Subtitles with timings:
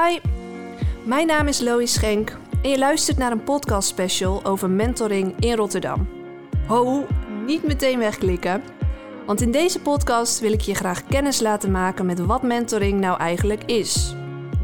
[0.00, 0.18] Hi,
[1.04, 5.56] mijn naam is Lois Schenk en je luistert naar een podcast special over mentoring in
[5.56, 6.08] Rotterdam.
[6.66, 7.06] Ho,
[7.46, 8.62] niet meteen wegklikken,
[9.26, 13.18] want in deze podcast wil ik je graag kennis laten maken met wat mentoring nou
[13.18, 14.14] eigenlijk is.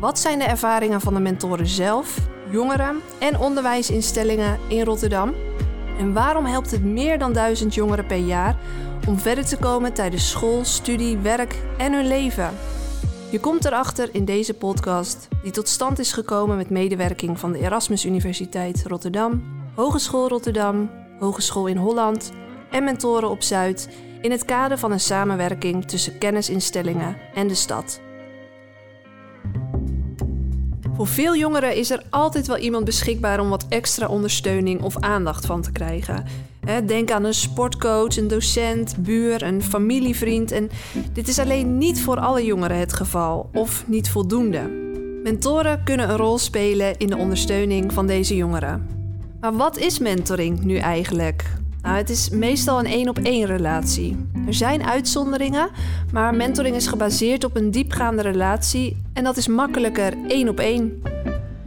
[0.00, 2.18] Wat zijn de ervaringen van de mentoren zelf,
[2.50, 5.34] jongeren en onderwijsinstellingen in Rotterdam?
[5.98, 8.56] En waarom helpt het meer dan duizend jongeren per jaar
[9.06, 12.50] om verder te komen tijdens school, studie, werk en hun leven?
[13.30, 17.58] Je komt erachter in deze podcast, die tot stand is gekomen met medewerking van de
[17.58, 19.42] Erasmus Universiteit Rotterdam,
[19.74, 22.32] Hogeschool Rotterdam, Hogeschool in Holland
[22.70, 23.88] en Mentoren op Zuid
[24.20, 28.00] in het kader van een samenwerking tussen kennisinstellingen en de stad.
[30.94, 35.46] Voor veel jongeren is er altijd wel iemand beschikbaar om wat extra ondersteuning of aandacht
[35.46, 36.24] van te krijgen.
[36.86, 40.52] Denk aan een sportcoach, een docent, buur, een familievriend.
[40.52, 40.70] En
[41.12, 44.70] dit is alleen niet voor alle jongeren het geval, of niet voldoende.
[45.22, 48.86] Mentoren kunnen een rol spelen in de ondersteuning van deze jongeren.
[49.40, 51.44] Maar wat is mentoring nu eigenlijk?
[51.82, 54.16] Nou, het is meestal een één op één relatie.
[54.46, 55.70] Er zijn uitzonderingen,
[56.12, 61.02] maar mentoring is gebaseerd op een diepgaande relatie en dat is makkelijker één op één.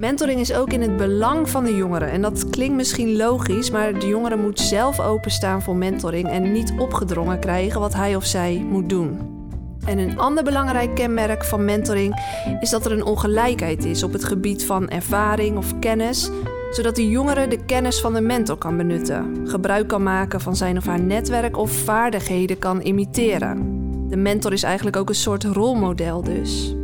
[0.02, 2.12] Mentoring is ook in het belang van de jongeren.
[2.12, 6.74] En dat klinkt misschien logisch, maar de jongere moet zelf openstaan voor mentoring en niet
[6.78, 9.20] opgedrongen krijgen wat hij of zij moet doen.
[9.86, 12.16] En een ander belangrijk kenmerk van mentoring
[12.60, 16.30] is dat er een ongelijkheid is op het gebied van ervaring of kennis,
[16.72, 20.78] zodat de jongere de kennis van de mentor kan benutten, gebruik kan maken van zijn
[20.78, 23.80] of haar netwerk of vaardigheden kan imiteren.
[24.10, 26.76] De mentor is eigenlijk ook een soort rolmodel dus.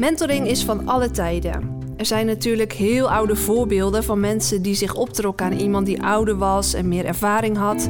[0.00, 1.79] Mentoring is van alle tijden.
[2.00, 6.36] Er zijn natuurlijk heel oude voorbeelden van mensen die zich optrokken aan iemand die ouder
[6.36, 7.88] was en meer ervaring had.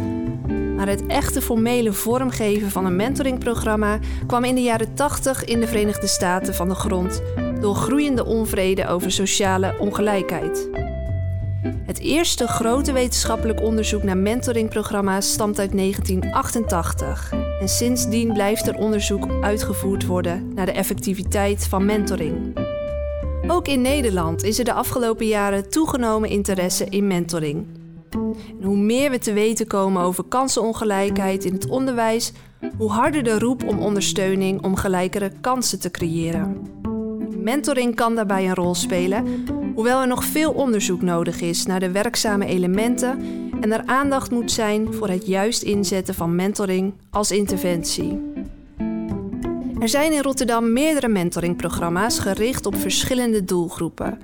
[0.76, 5.66] Maar het echte formele vormgeven van een mentoringprogramma kwam in de jaren 80 in de
[5.66, 7.22] Verenigde Staten van de grond
[7.60, 10.68] door groeiende onvrede over sociale ongelijkheid.
[11.86, 19.28] Het eerste grote wetenschappelijk onderzoek naar mentoringprogramma's stamt uit 1988 en sindsdien blijft er onderzoek
[19.40, 22.68] uitgevoerd worden naar de effectiviteit van mentoring.
[23.52, 27.66] Ook in Nederland is er de afgelopen jaren toegenomen interesse in mentoring.
[28.60, 32.32] En hoe meer we te weten komen over kansenongelijkheid in het onderwijs,
[32.76, 36.66] hoe harder de roep om ondersteuning om gelijkere kansen te creëren.
[37.36, 39.44] Mentoring kan daarbij een rol spelen,
[39.74, 43.18] hoewel er nog veel onderzoek nodig is naar de werkzame elementen
[43.60, 48.29] en er aandacht moet zijn voor het juist inzetten van mentoring als interventie.
[49.80, 54.18] Er zijn in Rotterdam meerdere mentoringprogramma's gericht op verschillende doelgroepen.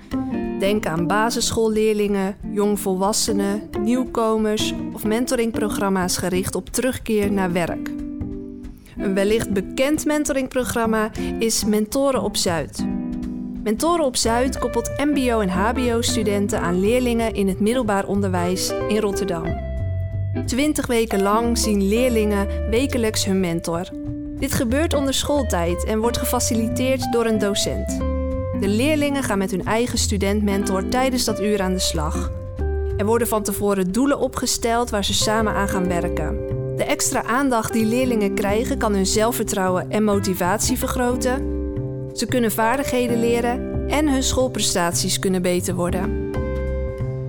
[0.58, 7.90] Denk aan basisschoolleerlingen, jongvolwassenen, nieuwkomers of mentoringprogramma's gericht op terugkeer naar werk.
[8.98, 12.86] Een wellicht bekend mentoringprogramma is Mentoren op Zuid.
[13.62, 19.74] Mentoren op Zuid koppelt MBO- en HBO-studenten aan leerlingen in het middelbaar onderwijs in Rotterdam.
[20.46, 23.88] Twintig weken lang zien leerlingen wekelijks hun mentor,
[24.38, 27.98] dit gebeurt onder schooltijd en wordt gefaciliteerd door een docent.
[28.60, 32.30] De leerlingen gaan met hun eigen student-mentor tijdens dat uur aan de slag.
[32.96, 36.46] Er worden van tevoren doelen opgesteld waar ze samen aan gaan werken.
[36.76, 41.54] De extra aandacht die leerlingen krijgen kan hun zelfvertrouwen en motivatie vergroten.
[42.12, 46.25] Ze kunnen vaardigheden leren en hun schoolprestaties kunnen beter worden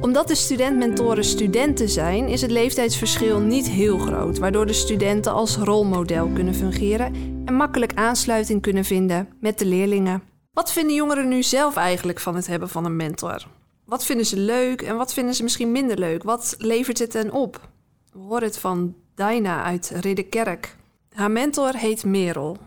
[0.07, 5.55] omdat de studentmentoren studenten zijn, is het leeftijdsverschil niet heel groot, waardoor de studenten als
[5.55, 7.13] rolmodel kunnen fungeren
[7.45, 10.23] en makkelijk aansluiting kunnen vinden met de leerlingen.
[10.53, 13.47] Wat vinden jongeren nu zelf eigenlijk van het hebben van een mentor?
[13.85, 16.23] Wat vinden ze leuk en wat vinden ze misschien minder leuk?
[16.23, 17.69] Wat levert het hen op?
[18.11, 20.75] We horen het van Daina uit Ridderkerk.
[21.13, 22.57] Haar mentor heet Merel.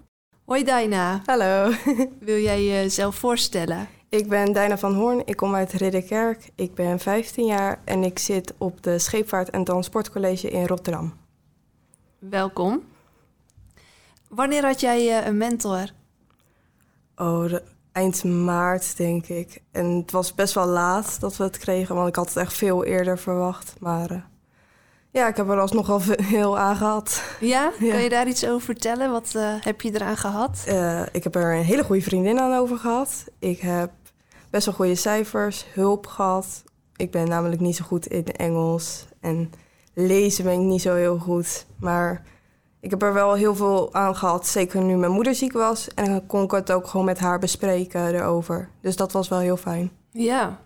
[0.44, 1.22] Hoi Daina.
[1.24, 1.72] Hallo.
[2.20, 3.88] Wil jij jezelf voorstellen?
[4.10, 6.50] Ik ben Dijna van Hoorn, ik kom uit Ridderkerk.
[6.54, 11.14] Ik ben 15 jaar en ik zit op de Scheepvaart- en Transportcollege in Rotterdam.
[12.18, 12.82] Welkom.
[14.28, 15.90] Wanneer had jij uh, een mentor?
[17.16, 17.52] Oh,
[17.92, 19.62] eind maart denk ik.
[19.72, 22.52] En het was best wel laat dat we het kregen, want ik had het echt
[22.52, 23.74] veel eerder verwacht.
[23.78, 24.22] Maar uh,
[25.10, 27.22] ja, ik heb er alsnog al heel aan gehad.
[27.40, 27.72] Ja?
[27.80, 27.90] ja?
[27.90, 29.10] Kan je daar iets over vertellen?
[29.10, 30.64] Wat uh, heb je eraan gehad?
[31.12, 33.24] ik heb er een hele goede vriendin aan over gehad.
[33.38, 33.90] Ik heb
[34.50, 36.64] best wel goede cijfers, hulp gehad.
[36.96, 39.52] Ik ben namelijk niet zo goed in Engels en
[39.94, 41.66] lezen ben ik niet zo heel goed.
[41.78, 42.24] Maar
[42.80, 45.88] ik heb er wel heel veel aan gehad, zeker nu mijn moeder ziek was.
[45.94, 48.70] En dan kon ik het ook gewoon met haar bespreken erover.
[48.80, 49.90] Dus dat was wel heel fijn.
[50.10, 50.58] Ja,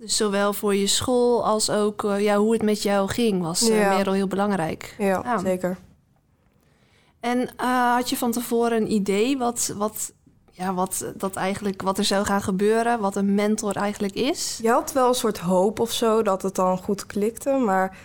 [0.00, 3.70] dus zowel voor je school als ook uh, ja, hoe het met jou ging was
[3.70, 4.12] uh, ja.
[4.12, 4.94] heel belangrijk.
[4.98, 5.78] Ja, zeker.
[7.20, 10.12] En uh, had je van tevoren een idee wat, wat
[10.60, 14.58] ja, wat, dat eigenlijk, wat er zou gaan gebeuren, wat een mentor eigenlijk is?
[14.62, 17.98] Je had wel een soort hoop of zo dat het dan goed klikte, maar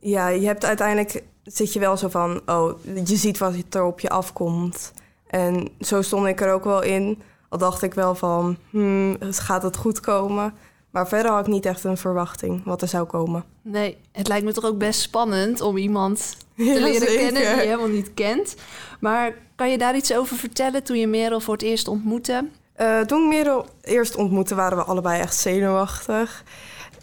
[0.00, 4.00] ja, je hebt uiteindelijk zit je wel zo van, oh, je ziet wat er op
[4.00, 4.92] je afkomt.
[5.26, 7.22] En zo stond ik er ook wel in.
[7.48, 10.54] Al dacht ik wel van, hmm, gaat het goed komen?
[10.90, 13.44] Maar verder had ik niet echt een verwachting wat er zou komen.
[13.62, 17.16] Nee, het lijkt me toch ook best spannend om iemand te Ja, leren zeker.
[17.16, 18.54] kennen die je helemaal niet kent.
[19.00, 22.48] Maar kan je daar iets over vertellen toen je Merel voor het eerst ontmoette?
[22.72, 26.44] Eh, toen ik Merel eerst ontmoette, waren we allebei echt zenuwachtig.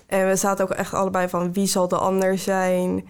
[0.07, 3.07] En we zaten ook echt allebei van wie zal de ander zijn.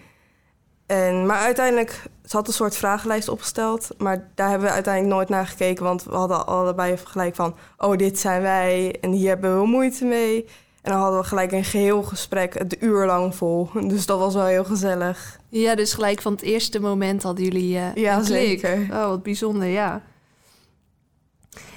[0.85, 3.89] En, maar uiteindelijk, ze had een soort vragenlijst opgesteld.
[3.97, 5.83] Maar daar hebben we uiteindelijk nooit naar gekeken.
[5.83, 8.95] Want we hadden allebei gelijk van, oh dit zijn wij.
[9.01, 10.45] En hier hebben we moeite mee.
[10.87, 13.69] En dan hadden we gelijk een geheel gesprek, het uur lang vol.
[13.93, 15.39] Dus dat was wel heel gezellig.
[15.49, 18.87] Ja, dus gelijk van het eerste moment hadden jullie eh Ja, zeker.
[18.91, 20.01] Oh, wat bijzonder, ja.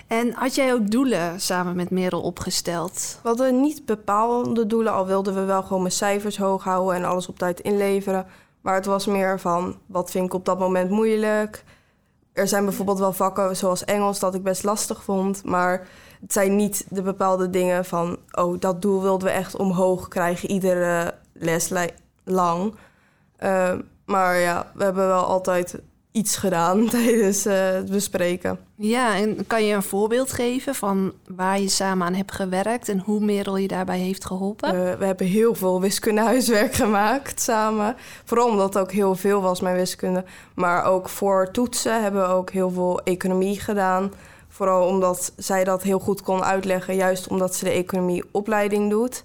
[0.06, 3.18] En had jij ook doelen samen met Merel opgesteld?
[3.22, 7.04] We hadden niet bepaalde doelen, al wilden we wel gewoon mijn cijfers hoog houden en
[7.04, 8.26] alles op tijd inleveren.
[8.60, 11.64] Maar het was meer van, wat vind ik op dat moment moeilijk?
[12.32, 15.44] Er zijn bijvoorbeeld wel vakken zoals Engels dat ik best lastig vond.
[15.44, 15.88] Maar
[16.20, 20.50] het zijn niet de bepaalde dingen van, oh, dat doel wilden we echt omhoog krijgen
[20.50, 21.72] iedere les
[22.24, 22.74] lang.
[23.36, 23.74] Eh,
[24.04, 25.78] maar ja, we hebben wel altijd
[26.12, 28.58] iets gedaan tijdens eh, het bespreken.
[28.82, 32.98] Ja, en kan je een voorbeeld geven van waar je samen aan hebt gewerkt en
[32.98, 34.68] hoe Merel je daarbij heeft geholpen?
[34.68, 37.96] Eh, we hebben heel veel wiskundehuiswerk gemaakt samen.
[38.24, 40.24] Vooral omdat het ook heel veel was, mijn wiskunde.
[40.54, 44.12] Maar ook voor toetsen hebben we ook heel veel economie gedaan.
[44.48, 49.24] Vooral omdat zij dat heel goed kon uitleggen, juist omdat ze de economieopleiding doet.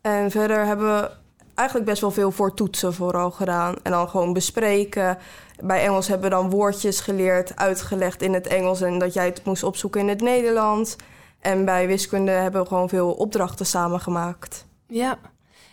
[0.00, 1.10] En verder hebben we
[1.54, 3.74] eigenlijk best wel veel voor toetsen vooral gedaan.
[3.82, 5.18] En dan gewoon bespreken.
[5.62, 8.80] Bij Engels hebben we dan woordjes geleerd, uitgelegd in het Engels...
[8.80, 10.96] en dat jij het moest opzoeken in het Nederlands.
[11.40, 14.66] En bij wiskunde hebben we gewoon veel opdrachten samen gemaakt.
[14.86, 15.18] Ja.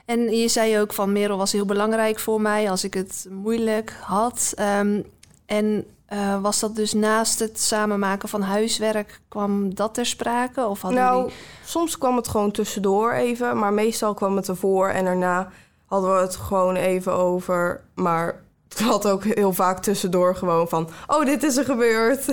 [0.05, 3.95] En je zei ook van Merel was heel belangrijk voor mij als ik het moeilijk
[4.01, 4.53] had.
[4.55, 5.01] Ehm,
[5.45, 10.65] en eh, was dat dus naast het samenmaken van huiswerk, kwam dat ter sprake?
[10.65, 11.33] Of hadden nou, jullie...
[11.65, 15.51] soms kwam het gewoon tussendoor even, maar meestal kwam het ervoor en daarna
[15.91, 17.81] hadden we het gewoon even over.
[17.95, 22.25] Maar het had ook heel vaak tussendoor gewoon van, oh, dit is er gebeurd.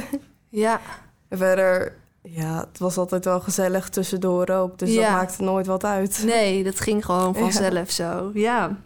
[0.49, 0.81] Ja,
[1.29, 5.03] En verder, ja, het was altijd wel gezellig tussendoor ook, dus Ja.
[5.03, 6.23] dat maakte nooit wat uit.
[6.25, 7.41] nee, dat ging gewoon Ja.
[7.41, 8.31] vanzelf zo.
[8.35, 8.77] Ja.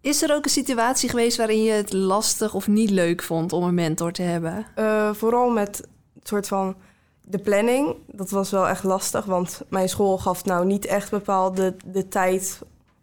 [0.00, 3.62] Is er ook een situatie geweest waarin je het lastig of niet leuk vond om
[3.64, 4.66] een mentor te hebben?
[4.74, 5.76] Eh, vooral met
[6.18, 6.76] het soort van
[7.22, 7.94] de planning.
[8.06, 12.08] Dat was wel echt lastig, want mijn school gaf nou niet echt bepaald de, de
[12.08, 12.58] tijd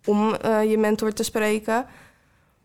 [0.06, 1.86] om eh, je mentor te spreken.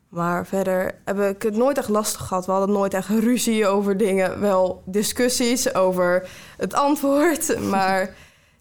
[0.08, 2.46] Maar verder heb ik het nooit echt lastig gehad.
[2.46, 4.40] We hadden nooit echt ruzie over dingen.
[4.40, 7.58] Wel discussies over het antwoord.
[7.70, 8.14] Maar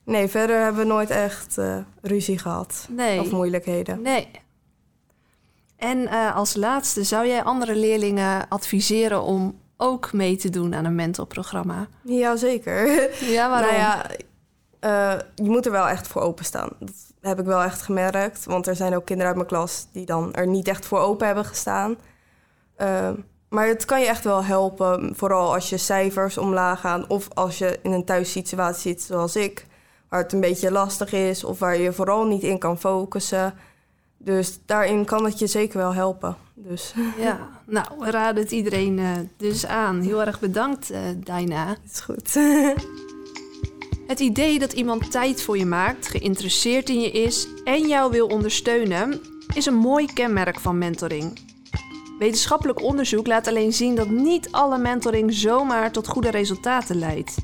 [0.03, 2.87] nee, verder hebben we nooit echt eh, ruzie gehad.
[2.89, 3.19] Nee.
[3.19, 4.01] Of moeilijkheden.
[4.01, 4.27] Nee.
[5.77, 10.85] En eh, als laatste, zou jij andere leerlingen adviseren om ook mee te doen aan
[10.85, 11.87] een mentorprogramma?
[12.03, 13.09] Jazeker.
[13.25, 13.69] Ja, waarom?
[13.69, 14.05] Nou ja,
[14.79, 16.69] eh, je moet er wel echt voor openstaan.
[16.79, 18.45] Dat heb ik wel echt gemerkt.
[18.45, 21.25] Want er zijn ook kinderen uit mijn klas die dan er niet echt voor open
[21.25, 21.97] hebben gestaan.
[22.75, 23.09] Eh,
[23.49, 25.15] maar het kan je echt wel helpen.
[25.15, 27.09] Vooral als je cijfers omlaag gaan.
[27.09, 29.65] Of als je in een thuissituatie zit zoals ik.
[30.09, 31.43] Waar het een beetje lastig is.
[31.43, 33.53] Of waar je vooral niet in kan focussen.
[34.17, 36.35] Dus daarin kan het je zeker wel helpen.
[36.53, 40.01] Dus Ja, nou, we raden het iedereen eh, dus aan.
[40.01, 41.67] Heel erg bedankt, Daina.
[41.67, 42.37] het is goed.
[44.09, 48.27] Het idee dat iemand tijd voor je maakt, geïnteresseerd in je is en jou wil
[48.27, 49.21] ondersteunen,
[49.53, 51.39] is een mooi kenmerk van mentoring.
[52.19, 57.35] Wetenschappelijk onderzoek laat alleen zien dat niet alle mentoring zomaar tot goede resultaten leidt.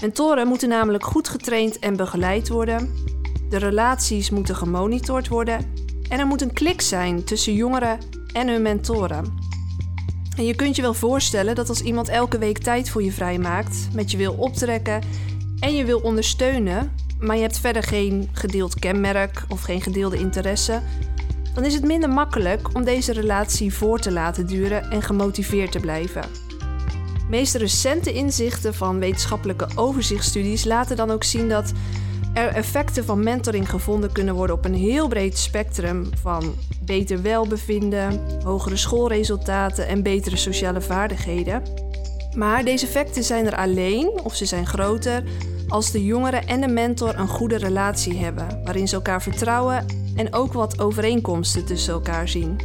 [0.00, 2.94] Mentoren moeten namelijk goed getraind en begeleid worden.
[3.50, 5.72] De relaties moeten gemonitord worden.
[6.08, 7.98] En er moet een klik zijn tussen jongeren
[8.32, 9.46] en hun mentoren.
[10.36, 13.88] En je kunt je wel voorstellen dat als iemand elke week tijd voor je vrijmaakt,
[13.92, 15.00] met je wil optrekken
[15.60, 20.80] en je wil ondersteunen, maar je hebt verder geen gedeeld kenmerk of geen gedeelde interesse,
[21.54, 25.80] dan is het minder makkelijk om deze relatie voor te laten duren en gemotiveerd te
[25.80, 26.22] blijven.
[26.88, 31.72] De meest recente inzichten van wetenschappelijke overzichtsstudies laten dan ook zien dat
[32.34, 38.20] er effecten van mentoring gevonden kunnen worden op een heel breed spectrum van beter welbevinden,
[38.44, 41.62] hogere schoolresultaten en betere sociale vaardigheden.
[42.38, 45.22] Maar deze effecten zijn er alleen, of ze zijn groter,
[45.68, 50.34] als de jongere en de mentor een goede relatie hebben, waarin ze elkaar vertrouwen en
[50.34, 52.60] ook wat overeenkomsten tussen elkaar zien.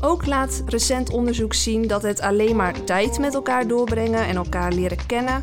[0.00, 4.72] Ook laat recent onderzoek zien dat het alleen maar tijd met elkaar doorbrengen en elkaar
[4.72, 5.42] leren kennen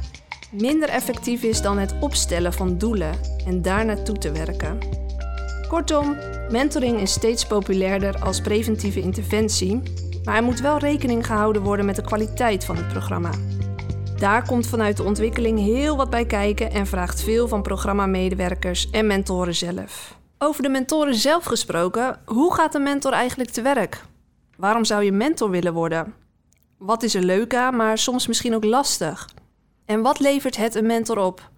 [0.51, 3.12] minder effectief is dan het opstellen van doelen
[3.46, 4.77] en daar naartoe te werken.
[5.67, 6.17] Kortom,
[6.51, 9.81] mentoring is steeds populairder als preventieve interventie,
[10.29, 13.31] maar er moet wel rekening gehouden worden met de kwaliteit van het programma.
[14.17, 19.07] Daar komt vanuit de ontwikkeling heel wat bij kijken en vraagt veel van programmamedewerkers en
[19.07, 20.17] mentoren zelf.
[20.38, 24.03] Over de mentoren zelf gesproken, hoe gaat een mentor eigenlijk te werk?
[24.57, 26.13] Waarom zou je mentor willen worden?
[26.77, 29.29] Wat is er leuk aan, maar soms misschien ook lastig?
[29.86, 31.50] En wat levert het een mentor op?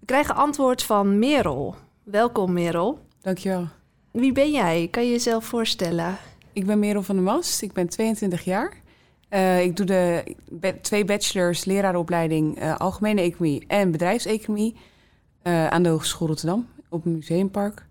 [0.00, 1.74] We krijgen antwoord van Merel.
[2.02, 2.98] Welkom Merel.
[3.20, 3.68] Dankjewel.
[4.10, 4.88] Wie ben jij?
[4.90, 6.18] Kan je jezelf voorstellen?
[6.52, 7.62] Ik ben Merel van der Mast.
[7.62, 8.72] Ik ben 22 jaar.
[9.30, 10.24] Uh, ik doe de
[10.80, 14.74] twee bachelors leraaropleiding uh, Algemene Economie en Bedrijfseconomie
[15.42, 17.86] uh, aan de Hogeschool Rotterdam op een museumpark.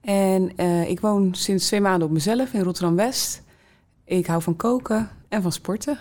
[0.00, 3.42] En ik woon sinds twee maanden op mezelf in Rotterdam-West.
[4.04, 5.98] Ik hou van koken en van sporten.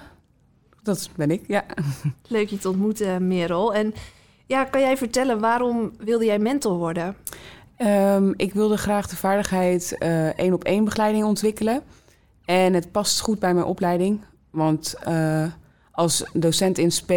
[0.83, 1.65] Dat ben ik, ja.
[2.27, 3.73] Leuk je te ontmoeten, Merel.
[3.73, 3.93] En
[4.45, 7.15] ja, kan jij vertellen waarom wilde jij mentor worden?
[7.77, 9.97] Um, ik wilde graag de vaardigheid
[10.35, 11.81] één op één begeleiding ontwikkelen.
[12.45, 14.21] En het past goed bij mijn opleiding.
[14.49, 15.45] Want uh,
[15.91, 17.11] als docent in SP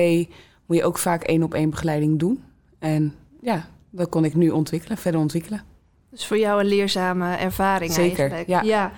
[0.66, 2.44] moet je ook vaak één op één begeleiding doen.
[2.78, 5.62] En ja, dat kon ik nu ontwikkelen, verder ontwikkelen.
[6.10, 8.48] Dus voor jou een leerzame ervaring Zeker, eigenlijk.
[8.48, 8.62] Ja.
[8.62, 8.92] ja.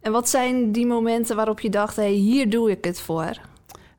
[0.00, 3.40] En wat zijn die momenten waarop je dacht, hé, hey, hier doe ik het voor?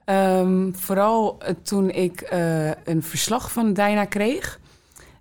[0.06, 4.60] Um, vooral toen ik uh, een verslag van Dijna kreeg.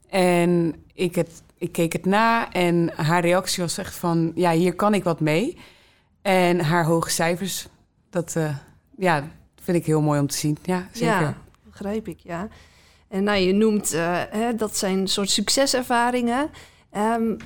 [0.08, 4.32] En ik, het, ik keek het na en haar reactie was echt van...
[4.34, 5.58] ja, hier kan ik wat mee.
[6.22, 7.68] En haar hoge cijfers,
[8.10, 8.56] dat uh,
[8.96, 9.28] ja,
[9.62, 10.58] vind ik heel mooi om te zien.
[10.62, 11.20] Ja, zeker.
[11.20, 12.48] Ja, begrijp ik, ja.
[13.08, 16.50] En nou, je noemt uh, hè, dat zijn soort succeservaringen.
[16.96, 17.36] Um,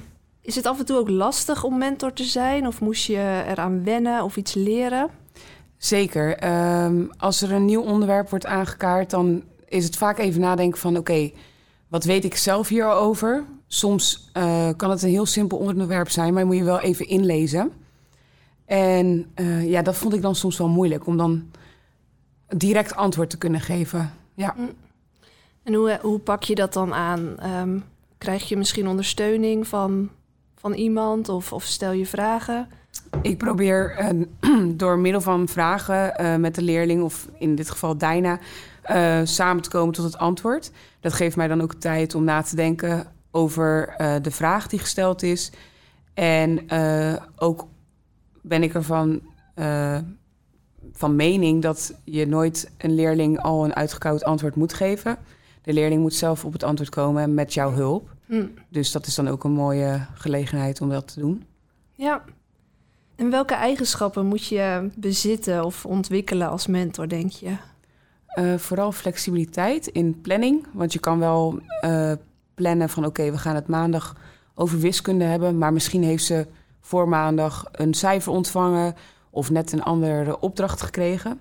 [0.40, 2.66] is het af en toe ook lastig om mentor te zijn?
[2.66, 5.10] Of moest je eraan wennen of iets leren?
[5.76, 6.44] Zeker.
[6.84, 10.90] Um, als er een nieuw onderwerp wordt aangekaart, dan is het vaak even nadenken van...
[10.90, 11.34] oké, okay,
[11.88, 13.44] wat weet ik zelf hierover?
[13.72, 17.72] Soms uh, kan het een heel simpel onderwerp zijn, maar moet je wel even inlezen.
[18.64, 21.50] En uh, ja, dat vond ik dan soms wel moeilijk om dan
[22.48, 24.12] direct antwoord te kunnen geven.
[24.34, 24.56] Ja.
[25.62, 27.36] En hoe, hoe pak je dat dan aan?
[27.60, 27.84] Um,
[28.18, 30.08] krijg je misschien ondersteuning van,
[30.56, 32.68] van iemand of, of stel je vragen?
[33.22, 37.98] Ik probeer uh, door middel van vragen uh, met de leerling, of in dit geval
[37.98, 38.38] Dijna,
[38.90, 40.70] uh, samen te komen tot het antwoord.
[41.00, 45.22] Dat geeft mij dan ook tijd om na te denken over de vraag die gesteld
[45.22, 45.52] is.
[46.14, 46.66] En
[47.36, 47.68] ook
[48.42, 49.20] ben ik ervan
[49.56, 49.98] uh,
[50.92, 55.18] van mening dat je nooit een leerling al een uitgekoud antwoord moet geven.
[55.62, 58.14] De leerling moet zelf op het antwoord komen met jouw hulp.
[58.26, 58.50] Mm.
[58.68, 61.44] Dus dat is dan ook een mooie gelegenheid om dat te doen.
[61.94, 62.24] Ja.
[63.16, 67.56] En welke eigenschappen moet je bezitten of ontwikkelen als mentor, denk je?
[68.34, 70.66] Uh, vooral flexibiliteit in planning.
[70.72, 72.12] Want je kan wel uh,
[72.60, 74.16] plannen van oké, okay, we gaan het maandag
[74.54, 75.58] over wiskunde hebben.
[75.58, 76.46] Maar misschien heeft ze
[76.80, 78.94] voor maandag een cijfer ontvangen
[79.30, 81.40] of net een andere opdracht gekregen.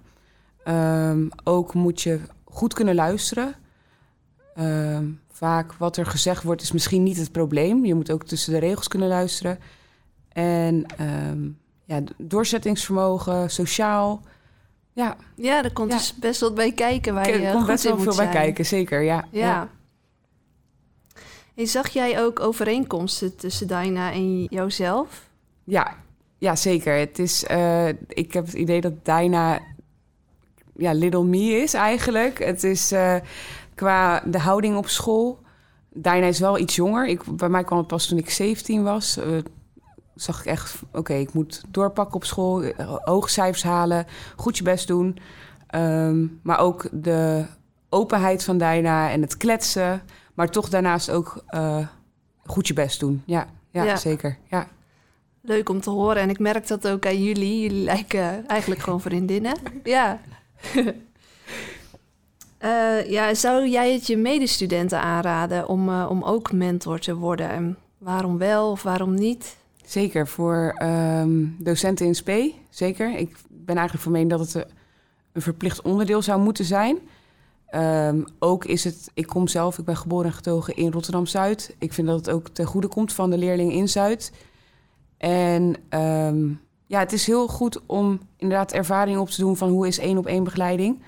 [0.67, 3.55] Um, ook moet je goed kunnen luisteren.
[4.59, 7.85] Um, vaak wat er gezegd wordt is misschien niet het probleem.
[7.85, 9.59] Je moet ook tussen de regels kunnen luisteren.
[10.29, 10.85] En
[11.29, 14.21] um, ja, doorzettingsvermogen, sociaal.
[14.93, 15.97] Ja, ja er komt ja.
[15.97, 19.01] dus best wel bij kijken waar je Er komt best wel veel bij kijken, zeker.
[19.01, 19.25] Ja.
[19.31, 19.47] ja.
[19.47, 19.69] ja.
[21.67, 25.29] Zag jij ook overeenkomsten tussen Dina en jouzelf?
[25.63, 25.95] Ja,
[26.37, 26.97] ja zeker.
[26.97, 29.59] Het is, uh, ik heb het idee dat Dina
[30.75, 32.43] ja, little me is eigenlijk.
[32.43, 33.15] Het is uh,
[33.75, 35.39] qua de houding op school.
[35.89, 37.07] Dina is wel iets jonger.
[37.07, 39.17] Ik, bij mij kwam het pas toen ik 17 was.
[39.17, 39.37] Uh,
[40.15, 42.63] zag ik echt, oké, ik moet doorpakken op school,
[43.03, 45.17] hoge cijfers halen, goed je best doen.
[45.75, 47.45] Um, maar ook de
[47.89, 50.01] openheid van Dina en het kletsen.
[50.39, 51.87] Maar toch daarnaast ook uh,
[52.45, 53.23] goed je best doen.
[53.25, 53.95] Ja, ja, ja.
[53.95, 54.37] zeker.
[54.49, 54.67] Ja.
[55.41, 56.21] Leuk om te horen.
[56.21, 57.61] En ik merk dat ook aan jullie.
[57.61, 59.55] Jullie lijken eigenlijk gewoon vriendinnen.
[59.83, 60.19] Ja.
[62.61, 67.49] uh, ja, zou jij het je medestudenten aanraden om, uh, om ook mentor te worden?
[67.49, 69.57] En waarom wel of waarom niet?
[69.85, 72.31] Zeker, voor um, docenten in SP,
[72.69, 73.17] zeker.
[73.17, 74.65] Ik ben eigenlijk van mening dat het
[75.31, 76.97] een verplicht onderdeel zou moeten zijn.
[77.75, 81.75] Um, ook is het, ik kom zelf, ik ben geboren en getogen in Rotterdam-Zuid.
[81.77, 84.31] Ik vind dat het ook ten goede komt van de leerlingen in Zuid.
[85.17, 89.87] En um, ja, het is heel goed om inderdaad ervaring op te doen van hoe
[89.87, 91.01] is één op één begeleiding.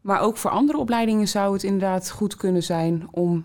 [0.00, 3.44] Maar ook voor andere opleidingen zou het inderdaad goed kunnen zijn om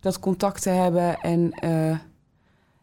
[0.00, 1.98] dat contact te hebben en uh,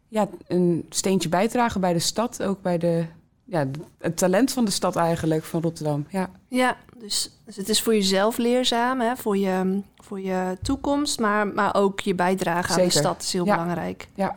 [0.07, 3.05] ja, een steentje bijdragen bij de stad, ook bij de
[3.45, 3.65] ja,
[3.99, 6.05] het talent van de stad eigenlijk, van Rotterdam.
[6.09, 9.15] Ja, Ja, dus, dus het is voor jezelf leerzaam, hè?
[9.15, 13.45] Voor, je, voor je toekomst, maar, maar ook je bijdrage aan de stad is heel
[13.45, 13.51] Ja.
[13.53, 14.07] belangrijk.
[14.15, 14.35] Ja.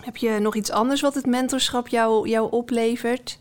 [0.00, 3.38] Heb je nog iets anders wat het mentorschap jou, jou oplevert?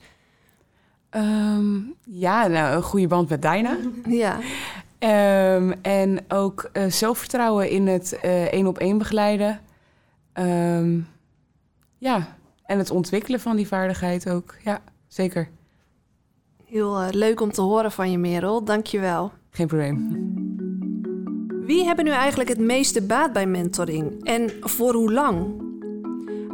[1.10, 3.78] Ehm, ja nou, een goede band met Dijna.
[4.08, 4.40] Ja,
[5.00, 9.60] Ehm, en ook eh, zelfvertrouwen in het eh, één op één begeleiden.
[10.34, 11.00] Ehm,
[11.98, 12.37] ja,
[12.68, 14.56] en het ontwikkelen van die vaardigheid ook.
[14.64, 15.50] Ja, zeker.
[16.66, 18.64] heel eh, leuk om te horen van je, Merel.
[18.64, 19.32] Dank je wel.
[19.50, 20.26] Geen probleem.
[21.66, 25.66] Wie hebben nu eigenlijk het meeste baat bij mentoring en voor hoe lang?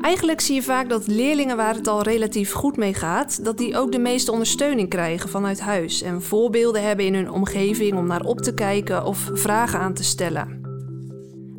[0.02, 3.78] Eigenlijk zie je vaak dat leerlingen waar het al relatief goed mee gaat, dat die
[3.78, 8.24] ook de meeste ondersteuning krijgen vanuit huis en voorbeelden hebben in hun omgeving om naar
[8.24, 10.63] op te kijken of vragen aan te stellen.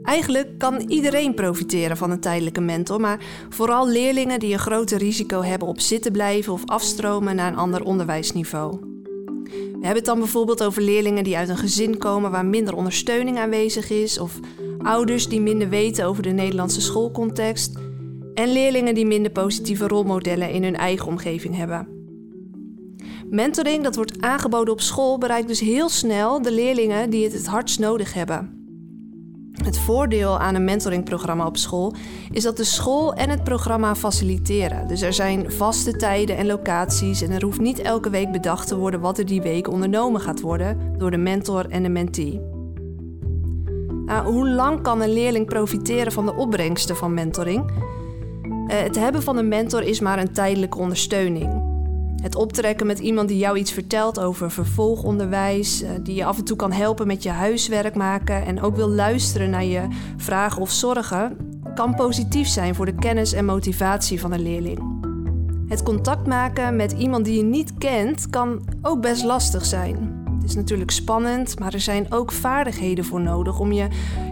[0.05, 5.43] Eigenlijk kan iedereen profiteren van een tijdelijke mentor, maar vooral leerlingen die een groter risico
[5.43, 8.79] hebben op zitten blijven of afstromen naar een ander onderwijsniveau.
[9.45, 13.39] We hebben het dan bijvoorbeeld over leerlingen die uit een gezin komen waar minder ondersteuning
[13.39, 14.41] aanwezig is, of
[14.79, 17.79] ouders die minder weten over de Nederlandse schoolcontext,
[18.35, 21.89] en leerlingen die minder positieve rolmodellen in hun eigen omgeving hebben.
[23.31, 27.47] Mentoring dat wordt aangeboden op school bereikt dus heel snel de leerlingen die het het
[27.47, 28.64] hardst nodig hebben.
[29.63, 31.95] Het voordeel aan een mentoringprogramma op school
[32.31, 34.89] is dat de school en het programma faciliteren.
[34.89, 38.77] Dus er zijn vaste tijden en locaties en er hoeft niet elke week bedacht te
[38.77, 42.41] worden wat er die week ondernomen gaat worden door de mentor en de mentee.
[44.07, 47.71] Nou, hoe lang kan een leerling profiteren van de opbrengsten van mentoring?
[48.67, 51.64] Eh, het hebben van een mentor is maar een tijdelijke ondersteuning.
[52.25, 56.45] Het optrekken met iemand die jou iets vertelt over vervolgonderwijs, eh, die je af en
[56.45, 60.71] toe kan helpen met je huiswerk maken en ook wil luisteren naar je vragen of
[60.71, 61.37] zorgen,
[61.75, 64.79] kan positief zijn voor de kennis en motivatie van een leerling.
[65.69, 70.23] Het contact maken met iemand die je niet kent kan ook best lastig zijn.
[70.41, 73.89] Het is natuurlijk spannend, maar er zijn ook vaardigheden voor nodig om je,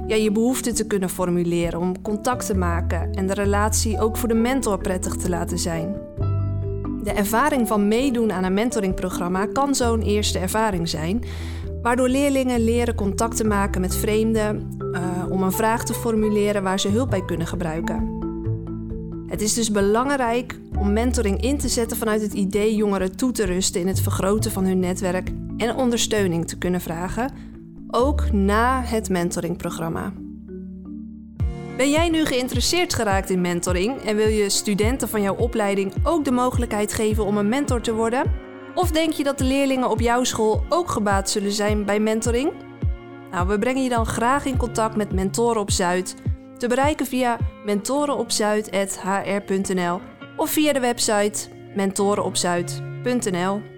[0.07, 4.29] ja, je behoeften te kunnen formuleren, om contact te maken en de relatie ook voor
[4.29, 5.95] de mentor prettig te laten zijn.
[7.03, 11.25] De ervaring van meedoen aan een mentoringprogramma kan zo'n eerste ervaring zijn,
[11.83, 16.81] waardoor leerlingen leren contact te maken met vreemden eh, om een vraag te formuleren waar
[16.81, 18.21] ze hulp bij kunnen gebruiken.
[19.27, 23.45] Het is dus belangrijk om mentoring in te zetten vanuit het idee jongeren toe te
[23.45, 27.33] rusten in het vergroten van hun netwerk en ondersteuning te kunnen vragen,
[27.91, 30.13] ook na het mentoringprogramma.
[31.77, 36.25] Ben jij nu geïnteresseerd geraakt in mentoring en wil je studenten van jouw opleiding ook
[36.25, 38.23] de mogelijkheid geven om een mentor te worden?
[38.75, 42.53] Of denk je dat de leerlingen op jouw school ook gebaat zullen zijn bij mentoring?
[43.31, 46.15] Nou, we brengen je dan graag in contact met Mentoren op Zuid,
[46.57, 50.01] te bereiken via mentorenopzuid.hr.nl
[50.37, 53.72] of via de website mentorenopzuid.nl.